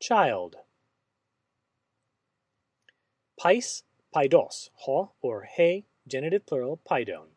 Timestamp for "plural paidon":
6.46-7.35